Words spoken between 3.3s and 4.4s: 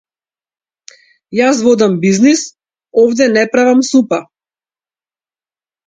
не правам супа.